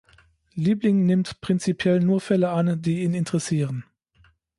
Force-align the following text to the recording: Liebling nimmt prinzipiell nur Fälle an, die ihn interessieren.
Liebling 0.55 1.05
nimmt 1.05 1.41
prinzipiell 1.41 1.99
nur 1.99 2.21
Fälle 2.21 2.49
an, 2.49 2.81
die 2.81 3.03
ihn 3.03 3.13
interessieren. 3.13 3.85